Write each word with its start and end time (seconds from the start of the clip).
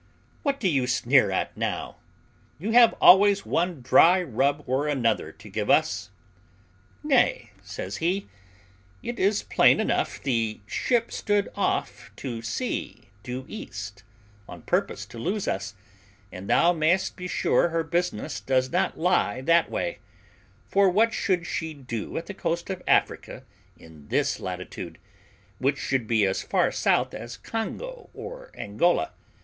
"What 0.41 0.59
do 0.59 0.67
you 0.67 0.87
sneer 0.87 1.29
at 1.29 1.55
now? 1.55 1.97
You 2.57 2.71
have 2.71 2.95
always 2.99 3.45
one 3.45 3.81
dry 3.83 4.19
rub 4.23 4.63
or 4.65 4.87
another 4.87 5.31
to 5.33 5.47
give 5.47 5.69
us." 5.69 6.09
"Nay," 7.03 7.51
says 7.61 7.97
he, 7.97 8.25
"it 9.03 9.19
is 9.19 9.43
plain 9.43 9.79
enough 9.79 10.19
the 10.23 10.59
ship 10.65 11.11
stood 11.11 11.49
off 11.53 12.09
to 12.15 12.41
sea 12.41 13.09
due 13.21 13.45
east, 13.47 14.01
on 14.49 14.63
purpose 14.63 15.05
to 15.05 15.19
lose 15.19 15.47
us, 15.47 15.75
and 16.31 16.49
thou 16.49 16.73
mayest 16.73 17.15
be 17.15 17.27
sure 17.27 17.69
her 17.69 17.83
business 17.83 18.39
does 18.39 18.71
not 18.71 18.97
lie 18.97 19.39
that 19.41 19.69
way; 19.69 19.99
for 20.67 20.89
what 20.89 21.13
should 21.13 21.45
she 21.45 21.75
do 21.75 22.17
at 22.17 22.25
the 22.25 22.33
coast 22.33 22.71
of 22.71 22.81
Africa 22.87 23.43
in 23.77 24.07
this 24.07 24.39
latitude, 24.39 24.97
which 25.59 25.77
should 25.77 26.07
be 26.07 26.25
as 26.25 26.41
far 26.41 26.71
south 26.71 27.13
as 27.13 27.37
Congo 27.37 28.09
or 28.15 28.49
Angola? 28.57 29.11